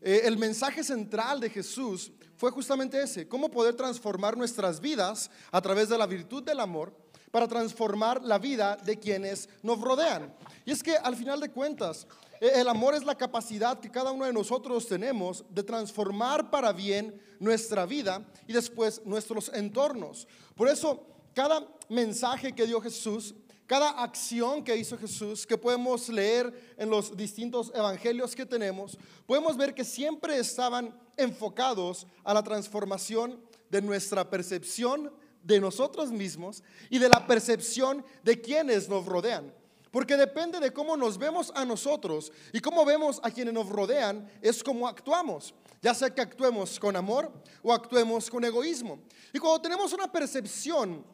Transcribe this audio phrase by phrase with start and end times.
[0.00, 5.60] eh, el mensaje central de Jesús fue justamente ese, cómo poder transformar nuestras vidas a
[5.60, 6.94] través de la virtud del amor
[7.30, 10.34] para transformar la vida de quienes nos rodean.
[10.64, 12.06] Y es que al final de cuentas,
[12.40, 16.72] e, el amor es la capacidad que cada uno de nosotros tenemos de transformar para
[16.72, 20.26] bien nuestra vida y después nuestros entornos.
[20.54, 23.34] Por eso, cada mensaje que dio Jesús,
[23.70, 29.56] cada acción que hizo Jesús, que podemos leer en los distintos evangelios que tenemos, podemos
[29.56, 35.12] ver que siempre estaban enfocados a la transformación de nuestra percepción
[35.44, 39.54] de nosotros mismos y de la percepción de quienes nos rodean.
[39.92, 44.28] Porque depende de cómo nos vemos a nosotros y cómo vemos a quienes nos rodean,
[44.42, 45.54] es cómo actuamos.
[45.80, 47.32] Ya sea que actuemos con amor
[47.62, 48.98] o actuemos con egoísmo.
[49.32, 51.04] Y cuando tenemos una percepción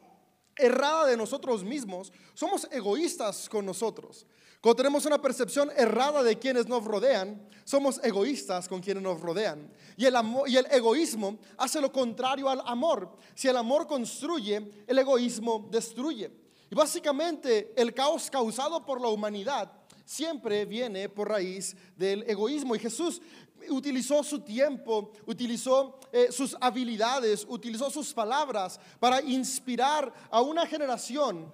[0.57, 4.25] errada de nosotros mismos, somos egoístas con nosotros.
[4.61, 9.71] Cuando tenemos una percepción errada de quienes nos rodean, somos egoístas con quienes nos rodean.
[9.95, 13.15] Y el, amor, y el egoísmo hace lo contrario al amor.
[13.35, 16.31] Si el amor construye, el egoísmo destruye.
[16.69, 19.71] Y básicamente el caos causado por la humanidad
[20.05, 22.75] siempre viene por raíz del egoísmo.
[22.75, 23.21] Y Jesús
[23.69, 31.51] utilizó su tiempo, utilizó eh, sus habilidades, utilizó sus palabras para inspirar a una generación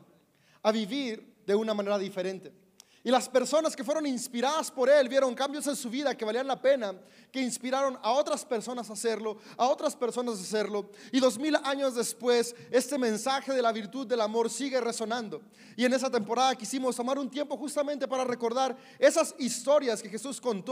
[0.61, 2.63] a vivir de una manera diferente.
[3.05, 6.47] Y las personas que fueron inspiradas por él vieron cambios en su vida que valían
[6.47, 6.95] la pena,
[7.33, 10.89] que inspiraron a otras personas a hacerlo, a otras personas a hacerlo.
[11.11, 15.41] Y dos mil años después, este mensaje de la virtud del amor sigue resonando.
[15.75, 20.39] Y en esa temporada quisimos tomar un tiempo justamente para recordar esas historias que Jesús
[20.39, 20.71] contó,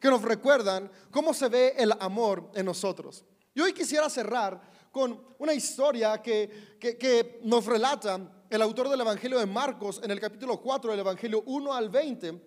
[0.00, 3.24] que nos recuerdan cómo se ve el amor en nosotros.
[3.54, 4.60] Y hoy quisiera cerrar
[4.92, 10.20] con una historia que, que, nos relata el autor del Evangelio de Marcos en el
[10.20, 12.42] capítulo 4 del Evangelio 1 al 20.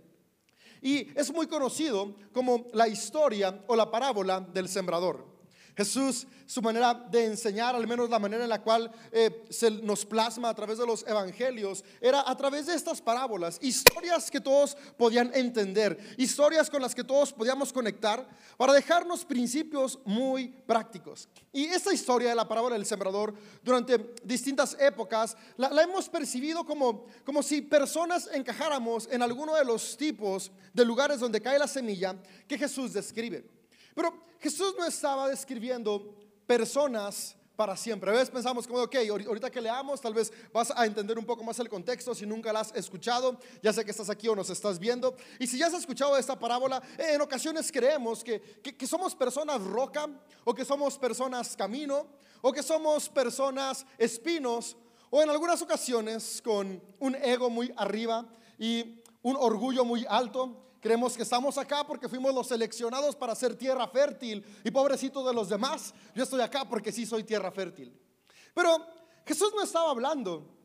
[0.82, 5.29] Y es muy conocido como la historia o la parábola del sembrador.
[5.80, 10.06] Jesús, su manera de enseñar, al menos la manera en la cual eh, se nos
[10.06, 14.76] plasma a través de los evangelios, era a través de estas parábolas, historias que todos
[14.98, 21.30] podían entender, historias con las que todos podíamos conectar para dejarnos principios muy prácticos.
[21.54, 26.66] Y esta historia de la parábola del sembrador, durante distintas épocas, la, la hemos percibido
[26.66, 31.68] como, como si personas encajáramos en alguno de los tipos de lugares donde cae la
[31.68, 32.18] semilla
[32.50, 33.59] que Jesús describe.
[34.00, 36.16] Pero Jesús no estaba describiendo
[36.48, 38.10] personas para siempre.
[38.10, 38.96] A veces pensamos como, ok,
[39.28, 42.54] ahorita que leamos, tal vez vas a entender un poco más el contexto si nunca
[42.54, 45.18] la has escuchado, ya sé que estás aquí o nos estás viendo.
[45.38, 50.08] Y si ya has escuchado esta parábola, en ocasiones creemos que, que somos personas roca,
[50.46, 52.08] o que somos personas camino,
[52.42, 54.78] o que somos personas espinos,
[55.10, 58.26] o en algunas ocasiones con un ego muy arriba
[58.58, 63.56] y un orgullo muy alto Creemos que estamos acá porque fuimos los seleccionados para ser
[63.56, 64.46] tierra fértil.
[64.64, 67.98] Y pobrecito de los demás, yo estoy acá porque sí soy tierra fértil.
[68.54, 68.86] Pero
[69.26, 70.56] Jesús no estaba hablando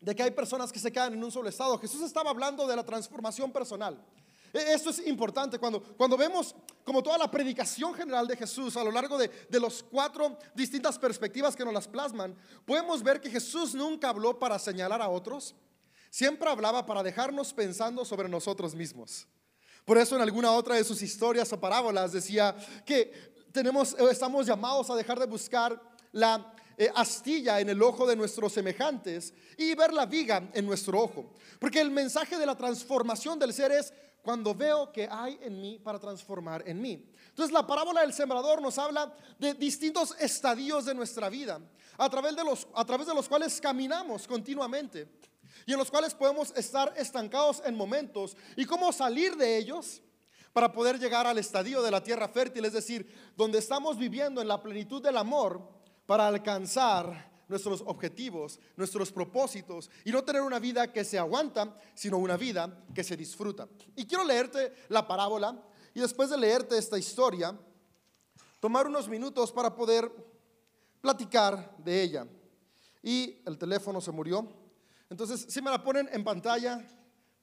[0.00, 1.78] de que hay personas que se quedan en un solo estado.
[1.78, 4.04] Jesús estaba hablando de la transformación personal.
[4.52, 6.54] E, esto es importante cuando, cuando vemos
[6.84, 10.98] como toda la predicación general de Jesús a lo largo de, de los cuatro distintas
[10.98, 15.54] perspectivas que nos las plasman, podemos ver que Jesús nunca habló para señalar a otros,
[16.10, 19.28] siempre hablaba para dejarnos pensando sobre nosotros mismos.
[19.84, 22.54] Por eso en alguna otra de sus historias o parábolas decía
[22.84, 25.80] que tenemos, eh, estamos llamados a dejar de buscar
[26.12, 31.00] la eh, astilla en el ojo de nuestros semejantes y ver la viga en nuestro
[31.00, 31.32] ojo.
[31.58, 33.92] Porque el mensaje de la transformación del ser es
[34.22, 37.06] cuando veo que hay en mí para transformar en mí.
[37.28, 41.60] Entonces la parábola del sembrador nos habla de distintos estadios de nuestra vida,
[41.96, 45.08] a través de los, a través de los cuales caminamos continuamente
[45.66, 50.02] y en los cuales podemos estar estancados en momentos y cómo salir de ellos
[50.52, 53.06] para poder llegar al estadio de la tierra fértil, es decir,
[53.36, 55.62] donde estamos viviendo en la plenitud del amor
[56.06, 62.18] para alcanzar nuestros objetivos, nuestros propósitos y no tener una vida que se aguanta, sino
[62.18, 63.68] una vida que se disfruta.
[63.96, 65.60] Y quiero leerte la parábola
[65.94, 67.58] y después de leerte esta historia,
[68.60, 70.10] tomar unos minutos para poder
[71.00, 72.26] platicar de ella.
[73.02, 74.59] Y el teléfono se murió.
[75.10, 76.80] Entonces, si me la ponen en pantalla,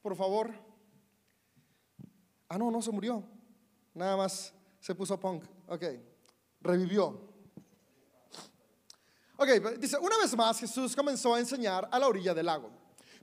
[0.00, 0.52] por favor.
[2.48, 3.22] Ah, no, no se murió.
[3.92, 5.44] Nada más se puso punk.
[5.66, 5.84] Ok,
[6.62, 7.28] revivió.
[9.36, 9.48] Ok,
[9.78, 12.70] dice, una vez más Jesús comenzó a enseñar a la orilla del lago.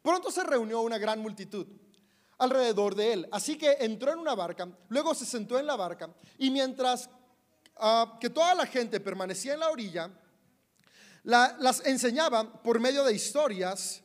[0.02, 1.66] Pronto se reunió una gran multitud
[2.38, 3.28] alrededor de él.
[3.32, 7.10] Así que entró en una barca, luego se sentó en la barca y mientras
[7.78, 10.12] ah, que toda la gente permanecía en la orilla,
[11.24, 14.05] las enseñaba por medio de historias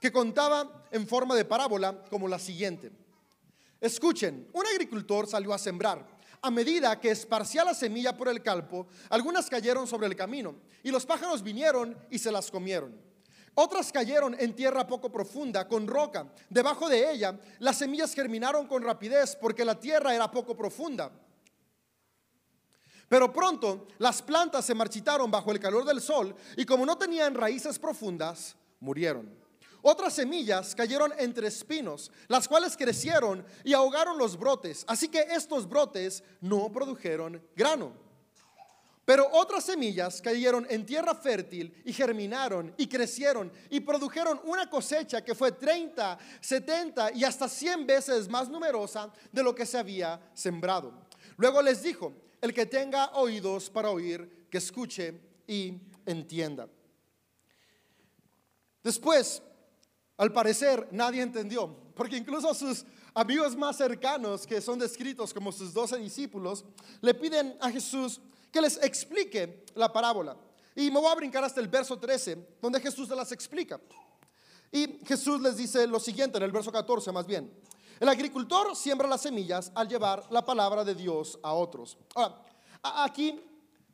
[0.00, 2.90] que contaba en forma de parábola como la siguiente.
[3.80, 6.18] Escuchen, un agricultor salió a sembrar.
[6.42, 10.90] A medida que esparcía la semilla por el campo, algunas cayeron sobre el camino, y
[10.90, 12.98] los pájaros vinieron y se las comieron.
[13.54, 16.32] Otras cayeron en tierra poco profunda, con roca.
[16.48, 21.10] Debajo de ella, las semillas germinaron con rapidez porque la tierra era poco profunda.
[23.08, 27.34] Pero pronto las plantas se marchitaron bajo el calor del sol y como no tenían
[27.34, 29.28] raíces profundas, murieron.
[29.82, 34.84] Otras semillas cayeron entre espinos, las cuales crecieron y ahogaron los brotes.
[34.86, 37.92] Así que estos brotes no produjeron grano.
[39.04, 45.24] Pero otras semillas cayeron en tierra fértil y germinaron y crecieron y produjeron una cosecha
[45.24, 50.20] que fue 30, 70 y hasta 100 veces más numerosa de lo que se había
[50.32, 50.92] sembrado.
[51.36, 55.74] Luego les dijo, el que tenga oídos para oír, que escuche y
[56.06, 56.68] entienda.
[58.82, 59.42] Después
[60.20, 62.84] al parecer nadie entendió, porque incluso sus
[63.14, 66.62] amigos más cercanos, que son descritos como sus doce discípulos,
[67.00, 68.20] le piden a Jesús
[68.52, 70.36] que les explique la parábola.
[70.76, 73.80] Y me voy a brincar hasta el verso 13, donde Jesús se las explica.
[74.70, 77.50] Y Jesús les dice lo siguiente, en el verso 14 más bien.
[77.98, 81.96] El agricultor siembra las semillas al llevar la palabra de Dios a otros.
[82.14, 82.42] Ahora,
[82.82, 83.40] aquí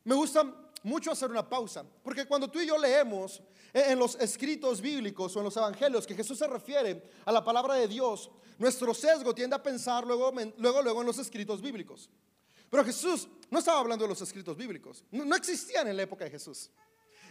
[0.03, 0.43] me gusta
[0.83, 3.41] mucho hacer una pausa, porque cuando tú y yo leemos
[3.85, 7.75] en los escritos bíblicos o en los evangelios que Jesús se refiere a la palabra
[7.75, 12.09] de Dios, nuestro sesgo tiende a pensar luego, luego, luego en los escritos bíblicos.
[12.69, 16.25] Pero Jesús no estaba hablando de los escritos bíblicos, no, no existían en la época
[16.25, 16.71] de Jesús.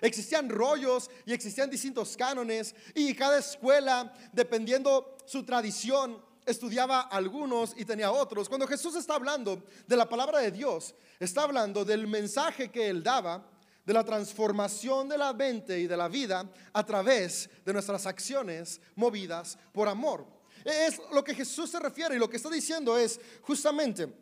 [0.01, 7.85] Existían rollos y existían distintos cánones y cada escuela, dependiendo su tradición, estudiaba algunos y
[7.85, 8.49] tenía otros.
[8.49, 13.03] Cuando Jesús está hablando de la palabra de Dios, está hablando del mensaje que él
[13.03, 13.56] daba
[13.87, 18.81] de la transformación de la mente y de la vida a través de nuestras acciones
[18.97, 20.27] movidas por amor.
[20.65, 24.13] Es lo que Jesús se refiere y lo que está diciendo es justamente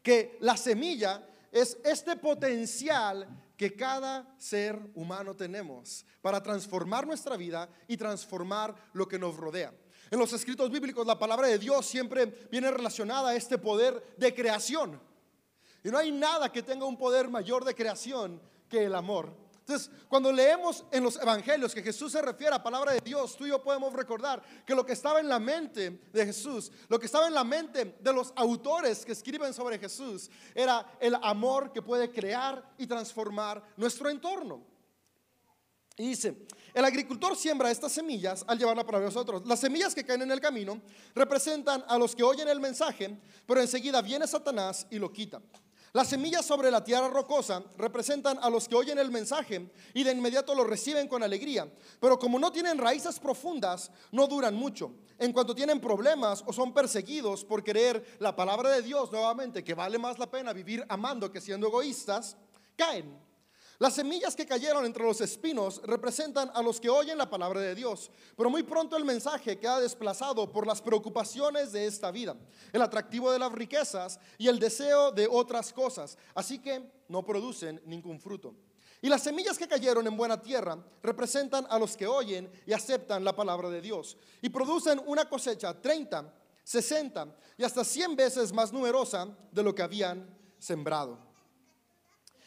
[0.00, 3.26] que la semilla es este potencial
[3.56, 9.72] que cada ser humano tenemos para transformar nuestra vida y transformar lo que nos rodea.
[10.10, 14.34] En los escritos bíblicos la palabra de Dios siempre viene relacionada a este poder de
[14.34, 15.00] creación.
[15.84, 19.44] Y no hay nada que tenga un poder mayor de creación que el amor.
[19.66, 23.46] Entonces, cuando leemos en los evangelios que Jesús se refiere a palabra de Dios, tú
[23.46, 27.06] y yo podemos recordar que lo que estaba en la mente de Jesús, lo que
[27.06, 31.80] estaba en la mente de los autores que escriben sobre Jesús, era el amor que
[31.80, 34.62] puede crear y transformar nuestro entorno.
[35.96, 39.46] Y dice, el agricultor siembra estas semillas al llevarla para nosotros.
[39.46, 40.80] Las semillas que caen en el camino
[41.14, 45.40] representan a los que oyen el mensaje, pero enseguida viene Satanás y lo quita.
[45.94, 50.10] Las semillas sobre la tierra rocosa representan a los que oyen el mensaje y de
[50.10, 54.90] inmediato lo reciben con alegría, pero como no tienen raíces profundas, no duran mucho.
[55.20, 59.74] En cuanto tienen problemas o son perseguidos por querer la palabra de Dios nuevamente, que
[59.74, 62.36] vale más la pena vivir amando que siendo egoístas,
[62.74, 63.16] caen.
[63.78, 67.74] Las semillas que cayeron entre los espinos representan a los que oyen la palabra de
[67.74, 72.36] Dios, pero muy pronto el mensaje queda desplazado por las preocupaciones de esta vida,
[72.72, 77.82] el atractivo de las riquezas y el deseo de otras cosas, así que no producen
[77.84, 78.54] ningún fruto.
[79.02, 83.24] Y las semillas que cayeron en buena tierra representan a los que oyen y aceptan
[83.24, 86.32] la palabra de Dios y producen una cosecha 30,
[86.62, 90.26] 60 y hasta 100 veces más numerosa de lo que habían
[90.58, 91.33] sembrado.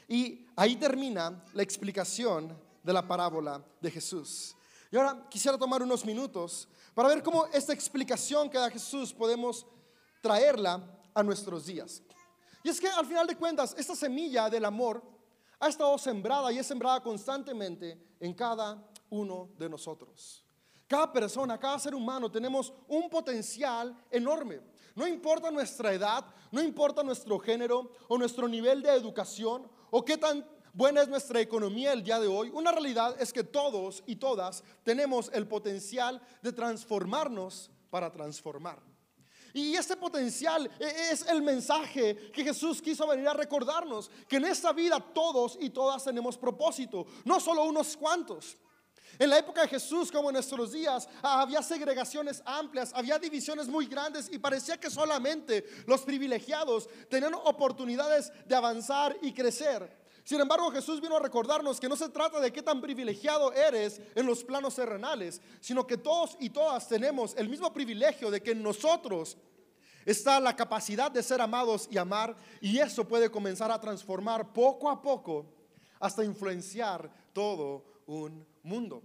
[0.08, 4.56] Y ahí termina la explicación de la parábola de Jesús.
[4.92, 9.66] Y ahora quisiera tomar unos minutos para ver cómo esta explicación que da Jesús podemos
[10.22, 10.82] traerla
[11.14, 12.02] a nuestros días.
[12.64, 15.04] Y es que al final de cuentas, esta semilla del amor
[15.60, 20.44] ha estado sembrada y es sembrada constantemente en cada uno de nosotros.
[20.88, 24.62] Cada persona, cada ser humano tenemos un potencial enorme.
[24.96, 30.18] No importa nuestra edad, no importa nuestro género o nuestro nivel de educación o qué
[30.18, 34.18] tan buena es nuestra economía el día de hoy, una realidad es que todos y
[34.18, 38.80] todas tenemos el potencial de transformarnos para transformar.
[39.54, 44.46] Y ese potencial e-, es el mensaje que Jesús quiso venir a recordarnos, que en
[44.46, 48.56] esta vida todos y todas tenemos propósito, no solo unos cuantos.
[49.20, 53.88] En la época de Jesús, como en nuestros días, había segregaciones amplias, había divisiones muy
[53.88, 60.08] grandes y parecía que solamente los privilegiados tenían oportunidades de avanzar y crecer.
[60.24, 64.02] Sin embargo, Jesús vino a recordarnos que no se trata de qué tan privilegiado eres
[64.14, 68.52] en los planos terrenales, sino que todos y todas tenemos el mismo privilegio de que
[68.52, 69.38] en nosotros
[70.06, 74.90] está la capacidad de ser amados y amar, y eso puede comenzar a transformar poco
[74.90, 75.46] a poco
[76.00, 79.02] hasta influenciar todo un mundo.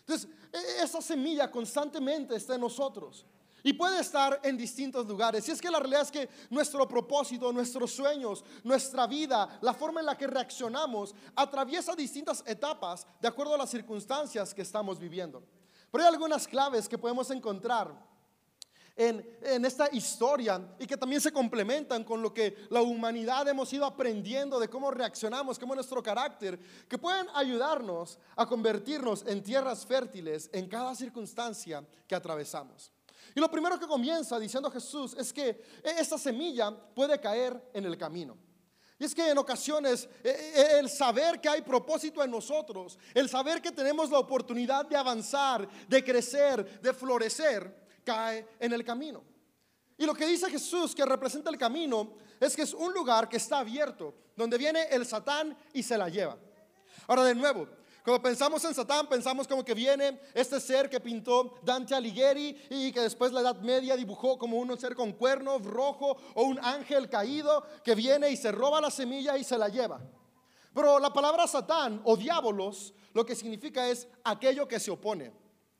[0.00, 3.26] Entonces, e, esa semilla constantemente está en nosotros.
[3.64, 5.46] Y puede estar en distintos lugares.
[5.48, 10.00] Y es que la realidad es que nuestro propósito, nuestros sueños, nuestra vida, la forma
[10.00, 15.44] en la que reaccionamos, atraviesa distintas etapas de acuerdo a las circunstancias que estamos viviendo.
[15.92, 18.11] Pero hay algunas claves que podemos encontrar
[18.96, 23.84] en, esta historia y que también se complementan con lo que la humanidad hemos ido
[23.84, 26.58] aprendiendo de cómo reaccionamos, cómo nuestro carácter,
[26.88, 32.92] que pueden ayudarnos a convertirnos en tierras fértiles en cada circunstancia que atravesamos.
[33.34, 37.96] Y lo primero que comienza diciendo Jesús es que esta semilla puede caer en el
[37.96, 38.36] camino.
[38.98, 43.28] Y es que en ocasiones e, e, el saber que hay propósito en nosotros, el
[43.28, 49.22] saber que tenemos la oportunidad de avanzar, de crecer, de florecer, cae en el camino.
[49.96, 53.36] Y lo que dice Jesús que representa el camino es que es un lugar que
[53.36, 56.36] está abierto, donde viene el Satán y se la lleva.
[57.06, 57.68] Ahora de nuevo,
[58.04, 62.90] cuando pensamos en Satán, pensamos como que viene este ser que pintó Dante Alighieri y
[62.90, 67.08] que después la Edad Media dibujó como un ser con cuernos rojo o un ángel
[67.08, 70.00] caído que viene y se roba la semilla y se la lleva.
[70.74, 75.32] Pero la palabra Satán o diabolos lo que significa es aquello que se opone.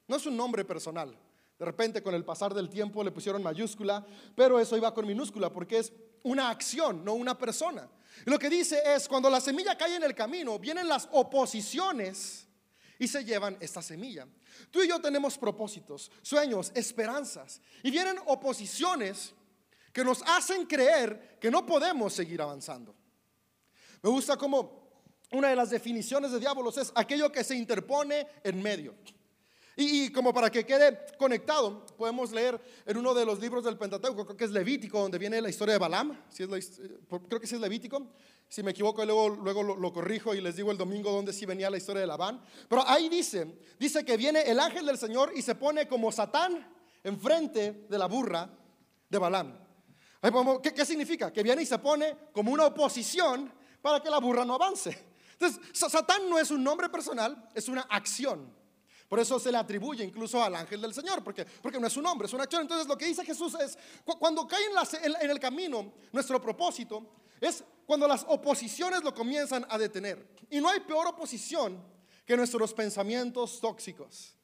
[0.06, 1.18] No es un nombre personal.
[1.62, 4.04] De repente con el pasar del tiempo le pusieron mayúscula,
[4.34, 5.92] pero eso iba con minúscula porque es
[6.24, 7.88] una acción, no una persona.
[8.26, 12.48] Y lo que dice es, cuando la semilla cae en el camino, vienen las oposiciones
[12.98, 14.26] y se llevan esta semilla.
[14.72, 17.60] Tú y yo tenemos propósitos, sueños, esperanzas.
[17.84, 19.32] Y vienen oposiciones
[19.92, 22.92] que nos hacen creer que no podemos seguir avanzando.
[24.02, 24.90] Me gusta como
[25.30, 28.96] una de las definiciones de diablos es aquello que se interpone en medio.
[29.76, 34.26] Y, como para que quede conectado, podemos leer en uno de los libros del Pentateuco,
[34.26, 36.46] creo que es Levítico, donde viene la historia de Balaam, eh,
[37.28, 38.12] creo que sí es Levítico,
[38.48, 41.46] si me equivoco luego, luego lo, lo, corrijo y les digo el domingo donde sí
[41.46, 45.32] venía la historia de Labán, pero ahí dice, dice que viene el ángel del Señor
[45.34, 46.70] y se pone como Satán
[47.02, 48.50] enfrente de la burra
[49.08, 49.58] de Balaam.
[50.62, 51.32] ¿Qué, ¿Qué significa?
[51.32, 55.12] Que viene y se pone como una oposición para que la burra no avance.
[55.32, 58.54] Entonces, Satán no es un nombre personal, es una acción.
[59.12, 62.06] Por eso se le atribuye incluso al ángel del Señor, porque, porque no es un
[62.06, 62.62] hombre, es una acción.
[62.62, 63.76] Entonces lo que dice Jesús es,
[64.18, 64.62] cuando cae
[65.02, 67.06] en, el camino, nuestro propósito
[67.38, 70.34] es cuando las oposiciones lo comienzan a detener.
[70.48, 71.78] Y no hay peor oposición
[72.24, 74.34] que nuestros pensamientos tóxicos,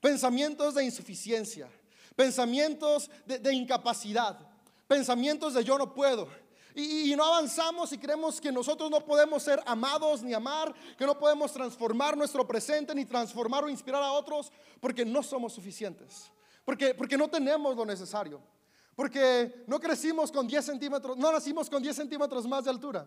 [0.00, 1.68] pensamientos de insuficiencia,
[2.14, 4.38] pensamientos de incapacidad,
[4.86, 6.28] pensamientos de yo no puedo,
[6.74, 11.18] y, no avanzamos y creemos que nosotros no podemos ser amados ni amar, que no
[11.18, 14.50] podemos transformar nuestro presente ni transformar o inspirar a otros
[14.80, 16.30] porque no somos suficientes,
[16.64, 18.40] porque, porque no tenemos lo necesario,
[18.96, 23.06] porque no crecimos con 10 centímetros, no nacimos con 10 centímetros más de altura.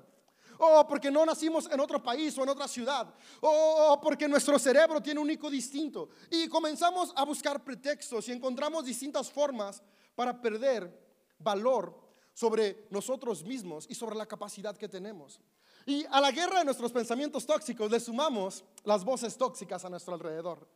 [0.58, 3.14] O porque no nacimos en otro país o en otra ciudad.
[3.42, 6.08] O porque nuestro cerebro tiene un icono distinto.
[6.32, 9.84] Y comenzamos a buscar pretextos y encontramos distintas formas
[10.16, 10.98] para perder
[11.40, 12.05] valor
[12.36, 15.40] sobre nosotros mismos y sobre la capacidad que tenemos.
[15.86, 20.14] Y a la guerra de nuestros pensamientos tóxicos le sumamos las voces tóxicas a nuestro
[20.14, 20.68] alrededor,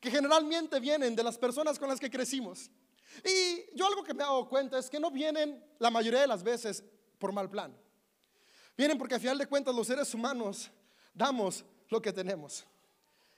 [0.00, 2.70] que generalmente vienen de las personas con las que crecimos.
[3.24, 6.26] Y yo algo que me he dado cuenta es que no vienen la mayoría de
[6.26, 6.82] las veces
[7.18, 7.76] por mal plan.
[8.74, 10.70] Vienen porque a final de cuentas los seres humanos
[11.12, 12.64] damos lo que tenemos.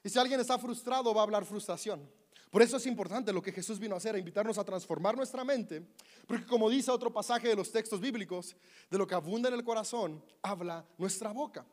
[0.04, 2.08] Y si alguien está frustrado va a hablar frustración.
[2.54, 5.42] Por eso es importante lo que Jesús vino a hacer, a invitarnos a transformar nuestra
[5.42, 5.84] mente,
[6.24, 8.54] porque como dice otro pasaje de los textos bíblicos,
[8.88, 11.66] de lo que abunda en el corazón, habla nuestra boca.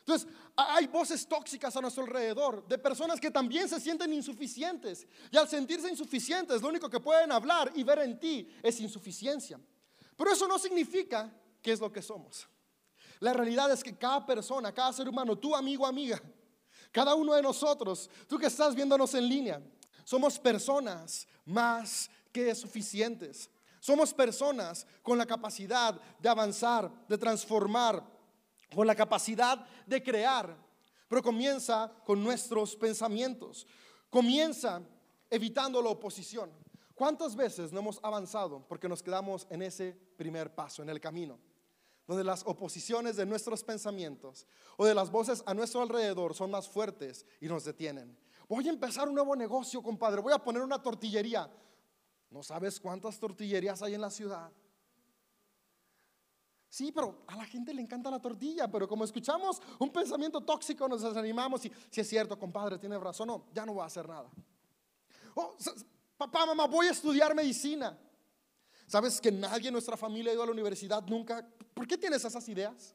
[0.00, 5.06] Entonces, hay voces tóxicas a nuestro alrededor, de personas que también se sienten insuficientes.
[5.30, 9.60] Y al sentirse insuficientes, lo único que pueden hablar y ver en ti es insuficiencia.
[10.16, 12.48] Pero eso no significa que es lo que somos.
[13.20, 16.20] La realidad es que cada persona, cada ser humano, tu amigo, amiga,
[16.94, 19.60] cada uno de nosotros, tú que estás viéndonos en línea,
[20.04, 23.50] somos personas más que suficientes.
[23.80, 28.02] Somos personas con la capacidad de avanzar, de transformar,
[28.74, 30.56] con la capacidad de crear.
[31.08, 33.66] Pero comienza con nuestros pensamientos.
[34.08, 34.80] Comienza
[35.28, 36.50] evitando la oposición.
[36.94, 41.38] ¿Cuántas veces no hemos avanzado porque nos quedamos en ese primer paso, en el camino?
[42.06, 44.46] Donde las oposiciones de nuestros pensamientos
[44.76, 48.23] o de las voces a nuestro alrededor son más fuertes y nos detienen.
[48.48, 50.20] Voy a empezar un nuevo negocio, compadre.
[50.20, 51.50] Voy a poner una tortillería.
[52.30, 54.50] ¿No sabes cuántas tortillerías hay en la ciudad?
[56.68, 60.88] Sí, pero a la gente le encanta la tortilla, pero como escuchamos un pensamiento tóxico
[60.88, 64.08] nos desanimamos y si es cierto, compadre, tiene razón, no, ya no voy a hacer
[64.08, 64.28] nada.
[65.36, 65.56] Oh,
[66.16, 67.96] papá, mamá, voy a estudiar medicina.
[68.88, 71.48] ¿Sabes que nadie en nuestra familia ha ido a la universidad nunca?
[71.72, 72.94] ¿Por qué tienes esas ideas?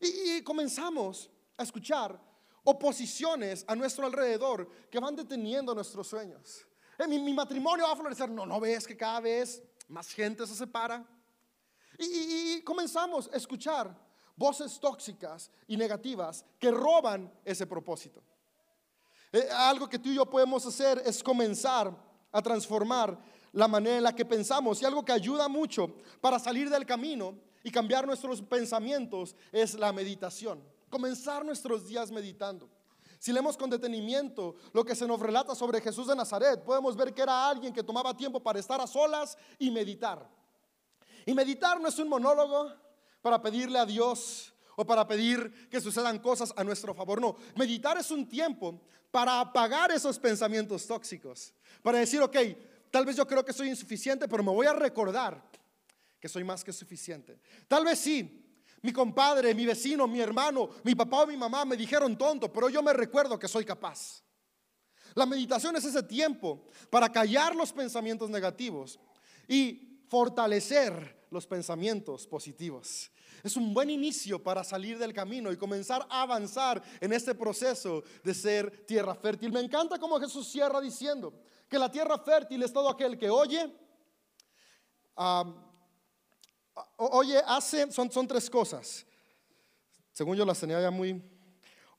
[0.00, 2.27] y comenzamos a escuchar
[2.70, 6.66] oposiciones a nuestro alrededor que van deteniendo nuestros sueños.
[6.98, 8.30] Eh, mi, mi matrimonio va a florecer.
[8.30, 11.04] No, no ves que cada vez más gente se separa.
[11.98, 13.96] Y, y- y comenzamos a escuchar
[14.36, 18.22] voces tóxicas y negativas que roban ese propósito.
[19.32, 21.92] Eh, algo que tú y yo podemos hacer es comenzar
[22.30, 23.18] a transformar
[23.52, 27.34] la manera en la que pensamos y algo que ayuda mucho para salir del camino
[27.64, 30.62] y cambiar nuestros pensamientos es la meditación.
[30.88, 32.68] Comenzar nuestros días meditando.
[33.18, 37.12] Si leemos con detenimiento lo que se nos relata sobre Jesús de Nazaret, podemos ver
[37.12, 40.28] que era alguien que tomaba tiempo para estar a solas y meditar.
[41.26, 42.72] Y meditar no es un monólogo
[43.20, 47.20] para pedirle a Dios o para pedir que sucedan cosas a nuestro favor.
[47.20, 48.80] No, meditar es un tiempo
[49.10, 51.52] para apagar esos pensamientos tóxicos.
[51.82, 52.36] Para decir, ok,
[52.90, 55.42] tal vez yo creo que soy insuficiente, pero me voy a recordar
[56.20, 57.40] que soy más que suficiente.
[57.66, 58.47] Tal vez sí,
[58.82, 62.68] mi compadre, mi vecino, mi hermano, mi papá o mi mamá me dijeron tonto, pero
[62.68, 64.22] yo me recuerdo que soy capaz.
[65.14, 69.00] La meditación es ese tiempo para callar los pensamientos negativos
[69.48, 73.10] y fortalecer los pensamientos positivos.
[73.42, 78.02] Es un buen inicio para salir del camino y comenzar a avanzar en este proceso
[78.24, 79.52] de ser tierra fértil.
[79.52, 81.32] Me encanta como Jesús cierra diciendo
[81.68, 83.72] que la tierra fértil es todo aquel que oye,
[85.16, 85.67] ah,
[86.96, 89.06] oye, hace, son, son tres cosas.
[90.12, 91.22] Según yo las tenía ya muy...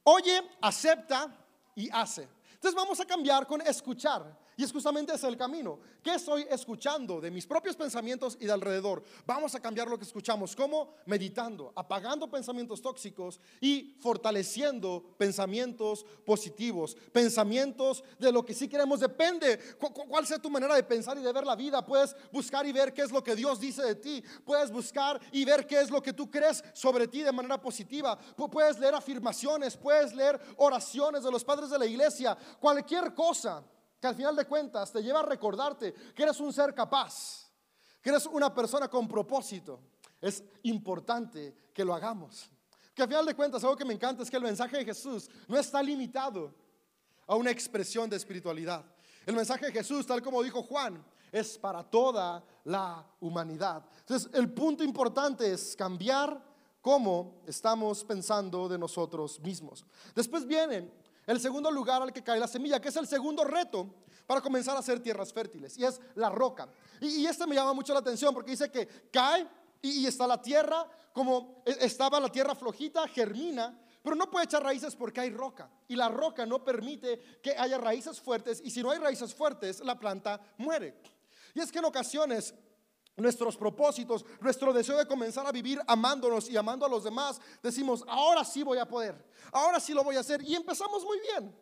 [0.03, 1.33] Oye, acepta
[1.75, 2.27] y hace.
[2.53, 4.38] Entonces vamos a cambiar con escuchar.
[4.60, 5.80] Y es justamente ese el camino.
[6.04, 9.01] ¿Qué estoy escuchando de mis propios pensamientos y de alrededor?
[9.25, 10.54] Vamos a cambiar lo que escuchamos.
[10.54, 10.96] ¿Cómo?
[11.06, 16.98] Meditando, apagando pensamientos tóxicos y fortaleciendo pensamientos positivos.
[17.13, 19.00] Pensamientos de lo que sí queremos.
[19.00, 21.86] Depende cu- cu- cuál sea tu manera de pensar y de ver la vida.
[21.86, 24.22] Puedes buscar y ver qué es lo que Dios dice de ti.
[24.44, 28.20] Puedes buscar y ver qué es lo que tú crees sobre ti de manera positiva.
[28.36, 32.38] Pu- Puedes leer afirmaciones, puedes leer oraciones de los padres de la iglesia.
[32.60, 33.63] Cualquier cosa
[34.00, 37.51] que al final de cuentas te lleva a recordarte que eres un ser capaz,
[38.01, 39.82] que eres una persona con propósito.
[40.22, 42.50] Es importante que lo hagamos.
[42.94, 45.29] Que al final de cuentas, algo que me encanta es que el mensaje de Jesús
[45.48, 46.53] no está limitado
[47.27, 48.83] a una expresión de espiritualidad.
[49.25, 53.85] El mensaje de Jesús, tal como dijo Juan, es para toda la humanidad.
[54.00, 56.44] Entonces, el punto importante es cambiar
[56.81, 59.85] cómo estamos pensando de nosotros mismos.
[60.16, 60.92] Después viene
[61.31, 63.94] el segundo lugar al que cae la semilla, que es el segundo reto
[64.25, 66.70] para comenzar a hacer tierras fértiles, y es la roca.
[67.01, 69.48] Y, y este me llama mucho la atención porque dice que cae
[69.81, 74.63] y, está la tierra, como e- estaba la tierra flojita, germina, pero no puede echar
[74.63, 75.70] raíces porque hay roca.
[75.87, 78.61] Y la roca no permite que haya raíces fuertes.
[78.63, 81.01] Y si no hay raíces fuertes, la planta muere.
[81.53, 82.53] Y es que en ocasiones
[83.20, 88.03] nuestros propósitos, nuestro deseo de comenzar a vivir amándonos y amando a los demás, decimos,
[88.08, 89.16] ahora sí voy a poder,
[89.51, 90.42] ahora sí lo voy a hacer.
[90.42, 91.53] Y empezamos muy bien.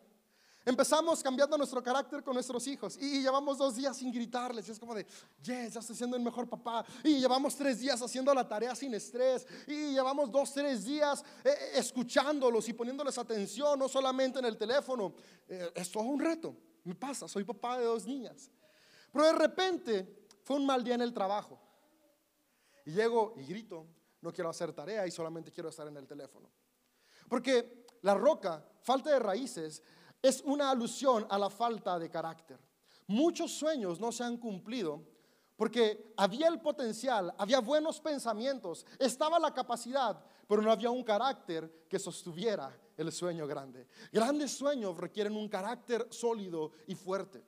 [0.68, 4.68] Empezamos cambiando nuestro carácter con nuestros hijos y llevamos dos días sin gritarles.
[4.68, 5.06] Y es como de,
[5.42, 6.84] yes, ya estoy siendo el mejor papá.
[7.02, 9.46] Y llevamos tres días haciendo la tarea sin estrés.
[9.66, 14.58] Y llevamos dos, tres días eh, eh, escuchándolos y poniéndoles atención, no solamente en el
[14.58, 15.14] teléfono.
[15.48, 16.54] Eh, es todo un reto.
[16.84, 18.50] Me pasa, soy papá de dos niñas.
[19.10, 21.60] Pero de repente fue un mal día en el trabajo.
[22.86, 23.86] Y llego y grito,
[24.22, 26.48] no quiero hacer tarea y solamente quiero estar en el teléfono.
[27.28, 29.82] Porque la roca, falta de raíces,
[30.22, 32.58] es una alusión a la falta de carácter.
[33.08, 35.04] Muchos sueños no se han cumplido
[35.54, 41.84] porque había el potencial, había buenos pensamientos, estaba la capacidad, pero no había un carácter
[41.90, 43.86] que sostuviera el sueño grande.
[44.10, 47.44] Grandes sueños requieren un carácter sólido y fuerte.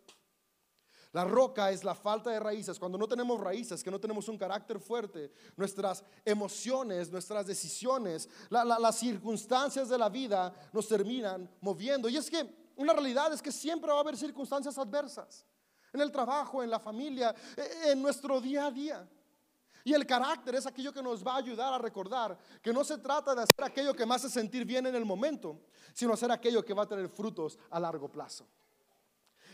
[1.12, 2.78] La roca es la falta de raíces.
[2.78, 8.64] Cuando no tenemos raíces, que no tenemos un carácter fuerte, nuestras emociones, nuestras decisiones, la-
[8.64, 12.08] la- las circunstancias de la vida nos terminan moviendo.
[12.08, 15.44] Y es que una realidad es que siempre va a haber circunstancias adversas.
[15.92, 19.08] En el trabajo, en la familia, eh, en nuestro día a día.
[19.82, 22.98] Y el carácter es aquello que nos va a ayudar a recordar que no se
[22.98, 25.58] trata de hacer aquello que me hace sentir bien en el momento,
[25.92, 28.46] sino hacer aquello que va a tener frutos a largo plazo.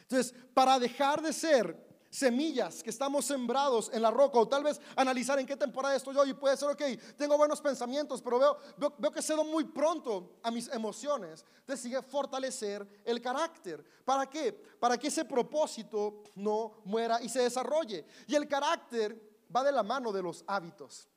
[0.09, 4.81] Entonces, para dejar de ser semillas que estamos sembrados en la roca, o tal vez
[4.95, 6.83] analizar en qué temporada estoy yo, y puede ser, ok,
[7.17, 11.45] tengo buenos pensamientos, pero veo, veo, veo que cedo muy pronto a mis emociones.
[11.59, 13.85] Entonces, sigue fortalecer el carácter.
[14.05, 14.53] ¿Para qué?
[14.53, 18.07] Para que ese propósito no muera y se desarrolle.
[18.27, 19.21] Y el carácter
[19.55, 21.09] va de la mano de los hábitos.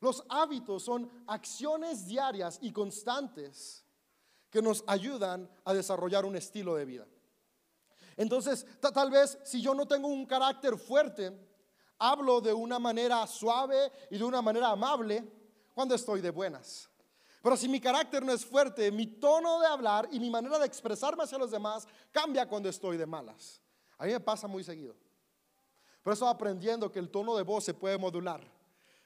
[0.00, 3.84] Los hábitos son acciones diarias y constantes
[4.50, 7.06] que nos ayudan a desarrollar un estilo de vida.
[8.16, 11.32] Entonces, ta- tal vez si yo no tengo un carácter fuerte,
[11.98, 15.24] hablo de una manera suave y de una manera amable
[15.74, 16.88] cuando estoy de buenas.
[17.42, 20.66] Pero si mi carácter no es fuerte, mi tono de hablar y mi manera de
[20.66, 23.60] expresarme hacia los demás cambia cuando estoy de malas.
[23.98, 24.96] A mí me pasa muy seguido.
[26.02, 28.40] Por eso aprendiendo que el tono de voz se puede modular.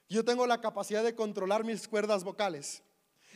[0.09, 2.83] Yo tengo la capacidad de controlar mis cuerdas vocales.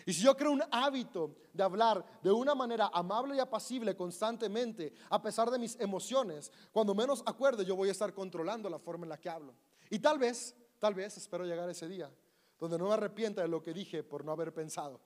[0.05, 4.93] Y si yo creo un hábito de hablar de una manera amable y apacible constantemente,
[5.09, 9.05] a pesar de mis emociones, cuando menos acuerde yo voy a estar controlando la forma
[9.05, 9.55] en la que hablo.
[9.89, 12.11] Y tal vez, tal vez, espero llegar ese día,
[12.59, 15.01] donde no me arrepienta de lo que dije por no haber pensado,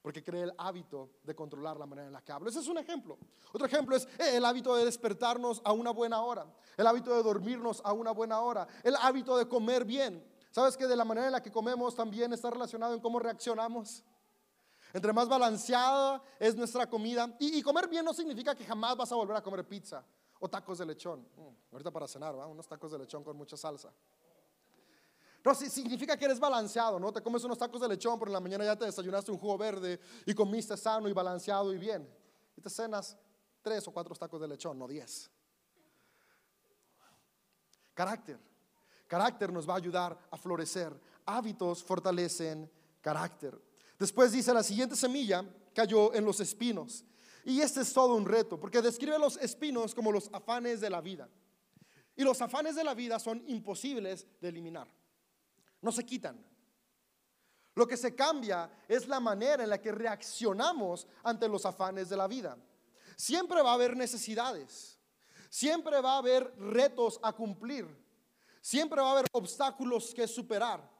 [0.00, 2.48] porque creé el hábito de controlar la manera en la que hablo.
[2.48, 3.18] Ese es un ejemplo.
[3.52, 6.46] Otro ejemplo es eh, el hábito de despertarnos a una buena hora,
[6.78, 10.24] el hábito de dormirnos a una buena hora, el hábito de comer bien.
[10.50, 14.02] ¿Sabes que de la manera en la que comemos también está relacionado en cómo reaccionamos?
[14.92, 17.34] Entre más balanceada es nuestra comida.
[17.38, 20.04] Y, comer bien no significa que jamás vas a volver a comer pizza
[20.40, 21.20] o tacos de lechón.
[21.36, 23.92] Mm, ahorita para cenar, unos tacos de lechón con mucha salsa.
[25.44, 27.12] No, significa que eres balanceado, ¿no?
[27.12, 29.56] Te comes unos tacos de lechón, pero en la mañana ya te desayunaste un jugo
[29.56, 32.08] verde y comiste sano y balanceado y bien.
[32.56, 33.16] Y te cenas
[33.62, 35.30] tres o cuatro tacos de lechón, no diez.
[37.94, 38.38] Carácter.
[39.06, 40.92] Carácter nos va a ayudar a florecer.
[41.24, 42.70] Hábitos fortalecen
[43.00, 43.58] carácter.
[43.98, 47.04] Después dice, la siguiente semilla cayó en los espinos.
[47.44, 51.00] Y este es todo un reto, porque describe los espinos como los afanes de la
[51.00, 51.28] vida.
[52.14, 54.88] Y los afanes de la vida son imposibles de eliminar.
[55.80, 56.44] No se quitan.
[57.74, 62.16] Lo que se cambia es la manera en la que reaccionamos ante los afanes de
[62.16, 62.58] la vida.
[63.16, 64.98] Siempre va a haber necesidades.
[65.48, 67.86] Siempre va a haber retos a cumplir.
[68.60, 70.97] Siempre va a haber obstáculos que superar.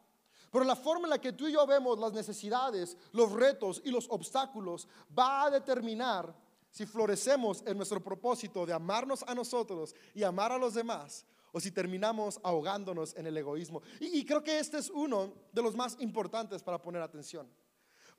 [0.51, 3.91] Pero la forma en la que tú y yo vemos las necesidades, los retos y
[3.91, 6.35] los obstáculos va a determinar
[6.71, 11.61] si florecemos en nuestro propósito de amarnos a nosotros y amar a los demás o
[11.61, 13.83] si terminamos ahogándonos en el egoísmo.
[14.01, 17.49] Y, creo que este es uno de los más importantes para poner atención.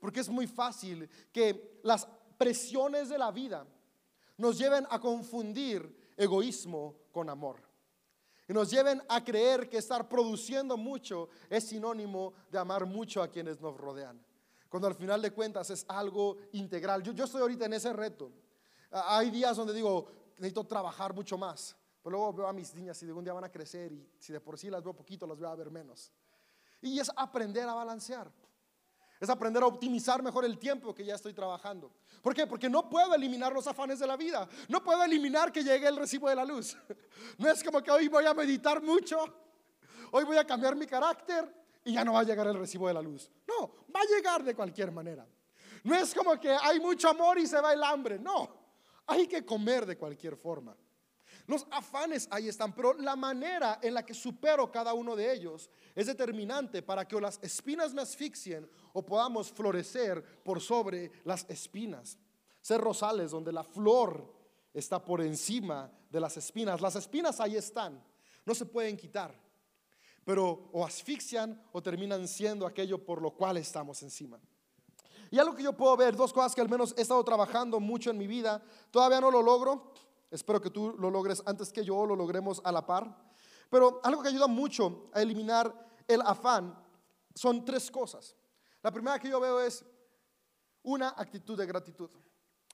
[0.00, 3.66] Porque es muy fácil que las presiones de la vida
[4.36, 7.69] nos lleven a confundir egoísmo con amor
[8.50, 13.28] y nos lleven a creer que estar produciendo mucho es sinónimo de amar mucho a
[13.28, 14.20] quienes nos rodean.
[14.68, 17.00] Cuando al final de cuentas es algo integral.
[17.00, 18.32] Yo, yo estoy ahorita en ese reto.
[18.90, 20.08] Hay días donde digo,
[20.38, 21.76] necesito trabajar mucho más.
[22.02, 24.32] Pero luego veo a mis niñas y de un día van a crecer y si
[24.32, 26.10] de por sí las veo poquito, las voy a ver menos.
[26.82, 28.32] Y es aprender a balancear.
[29.20, 31.92] Es aprender a optimizar mejor el tiempo que ya estoy trabajando.
[32.22, 32.46] ¿Por qué?
[32.46, 34.48] Porque no puedo eliminar los afanes de la vida.
[34.68, 36.76] No puedo eliminar que llegue el recibo de la luz.
[37.36, 39.22] No es como que hoy voy a meditar mucho,
[40.10, 41.54] hoy voy a cambiar mi carácter
[41.84, 43.30] y ya no va a llegar el recibo de la luz.
[43.46, 45.26] No, va a llegar de cualquier manera.
[45.84, 48.18] No es como que hay mucho amor y se va el hambre.
[48.18, 48.48] No,
[49.06, 50.74] hay que comer de cualquier forma.
[51.50, 55.68] Los afanes ahí están, pero la manera en la que supero cada uno de ellos
[55.96, 61.44] es determinante para que o las espinas me asfixien o podamos florecer por sobre las
[61.50, 62.16] espinas.
[62.60, 64.32] Ser rosales donde la flor
[64.72, 66.80] está por encima de las espinas.
[66.80, 68.00] Las espinas ahí están,
[68.46, 69.34] no se pueden quitar,
[70.24, 74.38] pero o asfixian o terminan siendo aquello por lo cual estamos encima.
[75.32, 78.12] Y algo que yo puedo ver, dos cosas que al menos he estado trabajando mucho
[78.12, 79.92] en mi vida, todavía no lo logro,
[80.30, 83.30] Espero que tú lo logres antes que yo lo logremos a la par.
[83.68, 85.74] Pero algo que ayuda mucho a eliminar
[86.06, 86.76] el afán
[87.34, 88.36] son tres cosas.
[88.82, 89.84] La primera que yo veo es
[90.82, 92.10] una actitud de gratitud.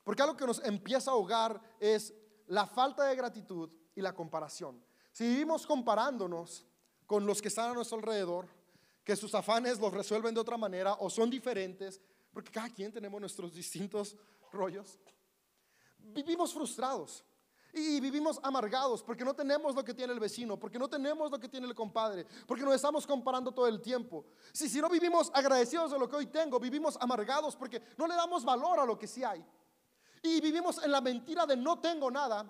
[0.05, 2.15] Porque algo que nos empieza a ahogar es
[2.47, 4.83] la falta de gratitud y la comparación.
[5.11, 6.67] Si vivimos comparándonos
[7.07, 8.49] con los que están a nuestro alrededor,
[9.03, 12.01] que sus afanes los resuelven de otra manera o son diferentes,
[12.33, 14.17] porque cada quien tenemos nuestros distintos
[14.53, 14.99] rollos,
[15.99, 17.25] vivimos frustrados.
[17.79, 21.39] Y vivimos amargados porque no tenemos lo que tiene el vecino, porque no tenemos lo
[21.39, 24.25] que tiene el compadre, porque nos estamos comparando todo el tiempo.
[24.51, 28.15] Si, si no vivimos agradecidos de lo que hoy tengo, vivimos amargados porque no le
[28.15, 29.45] damos valor a lo que sí hay.
[30.23, 32.47] Y vivimos en la mentira de no tengo nada,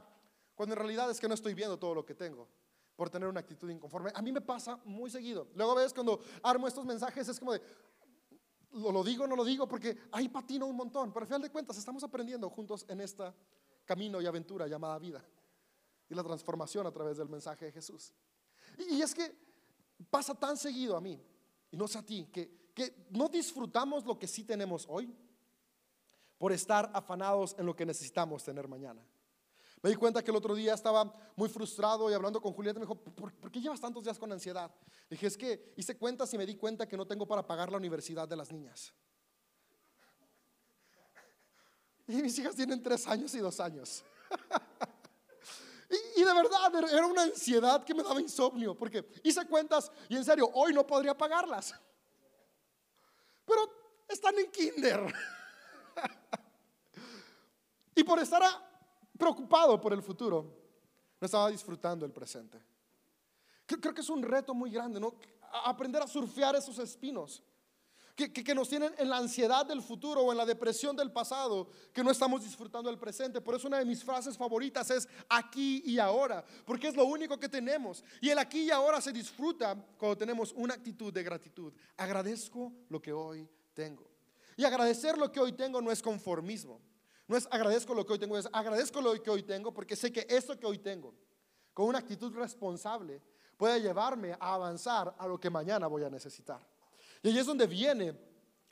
[0.55, 2.49] cuando en realidad es que no estoy viendo todo lo que tengo
[2.95, 4.12] por tener una actitud inconforme.
[4.15, 5.49] A mí me pasa muy seguido.
[5.57, 7.61] Luego ves cuando armo estos mensajes es como de,
[8.75, 11.12] lo, lo digo, no lo digo, porque ahí patino un montón.
[11.12, 13.35] Pero al final de cuentas estamos aprendiendo juntos en esta
[13.87, 15.25] camino y aventura llamada vida
[16.09, 18.12] y la transformación a través del mensaje de Jesús.
[18.79, 19.35] Y, es que
[20.11, 21.20] pasa tan seguido a mí,
[21.70, 25.14] y no sé a ti, que, que no disfrutamos lo que sí tenemos hoy
[26.38, 29.03] por estar afanados en lo que necesitamos tener mañana.
[29.83, 32.87] Me di cuenta que el otro día estaba muy frustrado y hablando con Julieta me
[32.87, 34.70] dijo, ¿por, ¿por, qué llevas tantos días con ansiedad?
[35.09, 37.77] dije, es que hice cuentas y me di cuenta que no tengo para pagar la
[37.77, 38.92] universidad de las niñas.
[42.09, 44.05] Y mis hijas tienen tres años y dos años.
[46.16, 50.25] y, de verdad era una ansiedad que me daba insomnio, porque hice cuentas y en
[50.25, 51.75] serio, hoy no podría pagarlas.
[53.45, 53.71] Pero
[54.09, 55.14] están en kinder.
[57.95, 58.42] y por estar
[59.19, 60.42] preocupado por el futuro,
[61.21, 62.61] no estaba disfrutando el presente.
[63.66, 65.14] Creo que es un reto muy grande, ¿no?
[65.64, 67.42] Aprender a surfear esos espinos
[68.16, 72.02] que, nos tienen en la ansiedad del futuro o en la depresión del pasado, que
[72.02, 73.42] no estamos disfrutando del presente.
[73.42, 77.38] Por eso una de mis frases favoritas es aquí y ahora, porque es lo único
[77.38, 78.02] que tenemos.
[78.22, 81.74] Y el aquí y ahora se disfruta cuando tenemos una actitud de gratitud.
[81.98, 84.11] Agradezco lo que hoy tengo.
[84.57, 86.81] Y agradecer lo que hoy tengo no es conformismo.
[87.29, 90.11] No es agradezco lo que hoy tengo, es agradezco lo que hoy tengo porque sé
[90.11, 91.12] que esto que hoy tengo,
[91.74, 93.20] con una actitud responsable,
[93.57, 96.76] puede llevarme a avanzar a lo que mañana voy a necesitar.
[97.22, 98.18] Y ahí es donde viene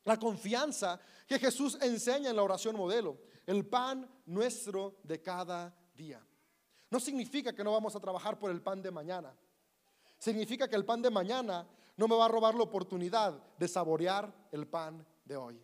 [0.04, 3.18] la confianza que Jesús enseña en la oración modelo.
[3.46, 6.24] El pan nuestro de cada día.
[6.90, 9.34] No significa que no vamos a trabajar por el pan de mañana.
[10.18, 14.32] Significa que el pan de mañana no me va a robar la oportunidad de saborear
[14.52, 15.60] el pan de hoy.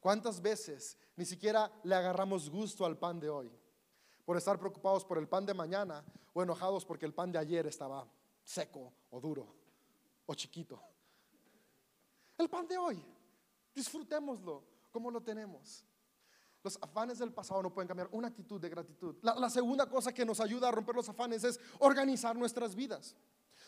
[0.00, 3.52] ¿Cuántas veces ni siquiera le agarramos gusto al pan de hoy?
[4.24, 7.66] Por estar preocupados por el pan de mañana o enojados porque el pan de ayer
[7.66, 8.08] estaba
[8.42, 9.54] seco o duro
[10.26, 10.82] o chiquito.
[12.42, 13.00] El pan de hoy,
[13.72, 15.84] disfrutémoslo como lo tenemos.
[16.64, 19.16] Los afanes del pasado no pueden cambiar una actitud de gratitud.
[19.22, 23.14] La, segunda cosa que nos ayuda a romper los afanes es organizar nuestras vidas.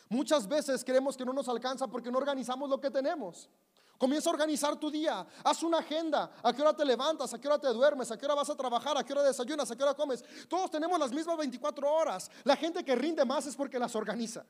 [0.09, 3.49] Muchas veces creemos que no nos alcanza porque no organizamos lo que tenemos.
[3.97, 7.47] Comienza a organizar tu día, haz una agenda, a qué hora te levantas, a qué
[7.47, 9.83] hora te duermes, a qué hora vas a trabajar, a qué hora desayunas, a qué
[9.83, 10.21] hora comes.
[10.49, 12.29] Todos tenemos las mismas 24 horas.
[12.43, 14.45] La gente que rinde más es porque las organiza.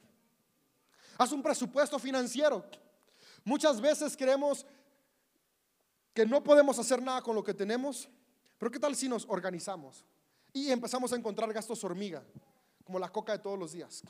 [1.19, 2.65] Haz un presupuesto financiero.
[3.45, 4.65] Muchas veces creemos
[6.13, 8.09] que no podemos hacer nada con lo que tenemos,
[8.57, 10.03] pero ¿qué tal si nos organizamos
[10.51, 12.23] y empezamos a encontrar gastos hormiga,
[12.83, 14.01] como la coca de todos los días?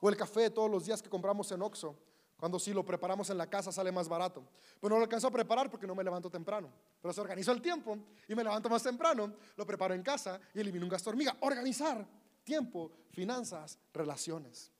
[0.00, 1.96] O el café de todos los días que compramos en Oxxo,
[2.36, 4.42] cuando si lo preparamos en la casa sale más barato.
[4.80, 6.68] Pero no lo alcanzo a preparar porque no me levanto temprano.
[7.00, 10.60] Pero se organizó el tiempo y me levanto más temprano, lo preparo en casa y
[10.60, 11.36] elimino un gasto hormiga.
[11.40, 12.04] Organizar
[12.42, 14.72] tiempo, finanzas, relaciones.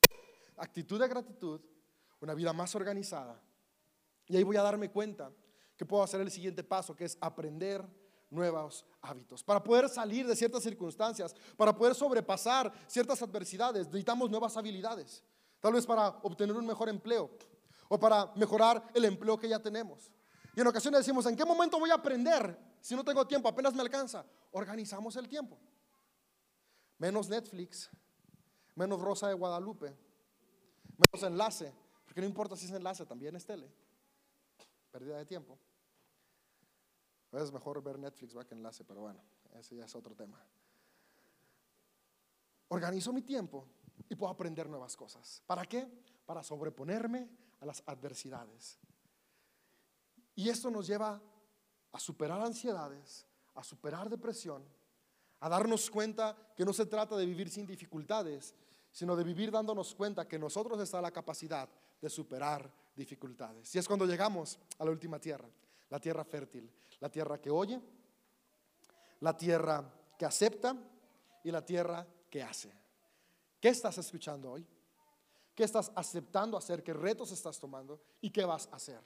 [0.57, 1.61] Actitud de gratitud
[2.27, 3.41] una vida más organizada.
[4.27, 5.31] Y ahí voy a darme cuenta
[5.77, 7.87] que puedo hacer el siguiente paso, que es aprender
[8.31, 9.45] nuevos hábitos.
[9.45, 15.23] Para poder salir de ciertas circunstancias, para poder sobrepasar ciertas adversidades, necesitamos nuevas habilidades.
[15.61, 17.31] Tal vez para obtener un mejor empleo
[17.89, 20.11] o para mejorar el empleo que ya tenemos.
[20.57, 23.49] Y en ocasiones decimos, ¿en qué momento voy a aprender si no tengo tiempo?
[23.49, 24.27] Apenas me alcanza.
[24.51, 25.57] Organizamos el tiempo.
[26.99, 27.89] Menos Netflix,
[28.75, 29.95] menos Rosa de Guadalupe,
[30.97, 31.73] menos enlace,
[32.17, 33.71] que no importa si es enlace, también es tele.
[34.91, 35.59] Pérdida de tiempo.
[37.31, 39.21] Es mejor ver Netflix va que enlace, pero bueno,
[39.53, 40.43] ese ya es otro tema.
[42.69, 43.69] Organizo mi tiempo
[44.09, 45.43] y puedo aprender nuevas cosas.
[45.47, 45.87] ¿Para qué?
[46.25, 47.29] Para sobreponerme
[47.61, 48.79] a las adversidades.
[50.37, 51.21] Y esto nos lleva
[51.93, 54.65] a superar ansiedades, a superar depresión,
[55.41, 58.55] a darnos cuenta que no se trata de vivir sin dificultades,
[58.91, 61.69] sino de vivir dándonos cuenta que nosotros está la capacidad
[62.01, 63.75] de superar dificultades.
[63.75, 65.49] Y es cuando llegamos a la última tierra,
[65.91, 67.81] la tierra fértil, la tierra que oye,
[69.21, 69.85] la tierra
[70.19, 70.77] que acepta
[71.45, 72.73] y la tierra que hace.
[73.61, 74.67] ¿Qué estás escuchando hoy?
[75.55, 76.83] ¿Qué estás aceptando hacer?
[76.83, 78.01] ¿Qué retos estás tomando?
[78.21, 79.01] ¿Y qué vas a hacer?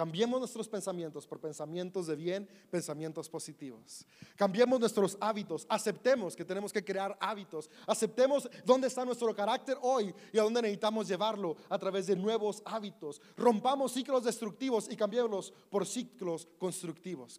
[0.00, 4.06] Cambiemos nuestros pensamientos por pensamientos de bien, pensamientos positivos.
[4.34, 10.14] Cambiemos nuestros hábitos, aceptemos que tenemos que crear hábitos, aceptemos dónde está nuestro carácter hoy
[10.32, 13.20] y a dónde necesitamos llevarlo a través de nuevos hábitos.
[13.36, 17.38] Rompamos ciclos destructivos y cambiémoslos por ciclos constructivos.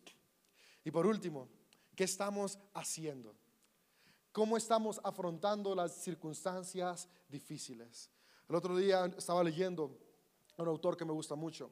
[0.85, 1.49] Y por último,
[1.95, 3.35] ¿qué estamos haciendo?
[4.31, 8.11] ¿Cómo estamos afrontando las circunstancias difíciles?
[8.47, 9.97] El otro día estaba leyendo
[10.57, 11.71] a un autor que me gusta mucho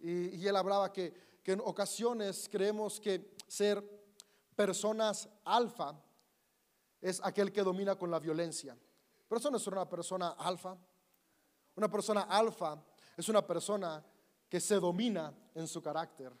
[0.00, 3.82] y, él hablaba que, que en ocasiones creemos que ser
[4.54, 5.94] personas alfa
[7.00, 8.76] es aquel que domina con la violencia.
[9.28, 10.76] Pero eso no es una persona alfa.
[11.76, 12.82] Una persona alfa
[13.16, 14.04] es una persona
[14.48, 16.32] que se domina en su carácter.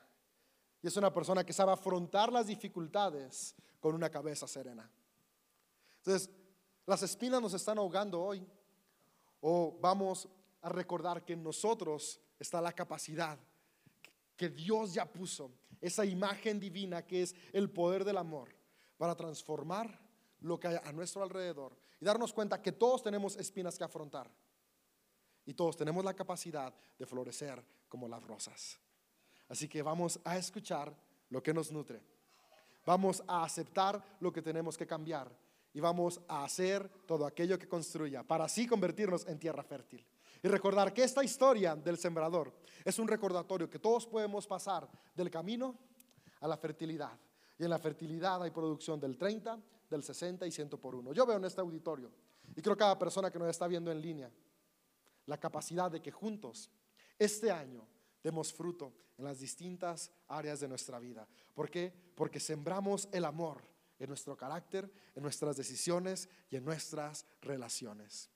[0.82, 4.90] Y es una persona que sabe afrontar las dificultades con una cabeza serena.
[5.98, 6.30] Entonces,
[6.86, 8.46] las espinas nos están ahogando hoy.
[9.40, 10.28] O vamos
[10.60, 13.38] a recordar que en nosotros está la capacidad
[14.40, 18.48] que Dios ya puso, esa imagen divina que es el poder del amor,
[18.96, 20.00] para transformar
[20.40, 24.30] lo que hay a nuestro alrededor y darnos cuenta que todos tenemos espinas que afrontar
[25.44, 28.78] y todos tenemos la capacidad de florecer como las rosas.
[29.46, 30.90] Así que vamos a escuchar
[31.28, 32.00] lo que nos nutre.
[32.86, 35.30] Vamos a aceptar lo que tenemos que cambiar
[35.74, 40.02] y vamos a hacer todo aquello que construya para así convertirnos en tierra fértil.
[40.42, 42.52] Y recordar que esta historia del sembrador
[42.84, 45.76] es un recordatorio que todos podemos pasar del camino
[46.40, 47.18] a la fertilidad.
[47.58, 51.12] Y en la fertilidad hay producción del 30, del 60 y 100 por uno.
[51.12, 52.10] Yo veo en este auditorio,
[52.56, 54.30] y creo cada persona que nos está viendo en línea,
[55.26, 56.70] la capacidad de que juntos,
[57.18, 57.86] este año,
[58.22, 61.28] demos fruto en las distintas áreas de nuestra vida.
[61.54, 61.92] ¿Por qué?
[62.14, 63.62] Porque sembramos el amor
[63.98, 68.30] en nuestro carácter, en nuestras decisiones y en nuestras relaciones.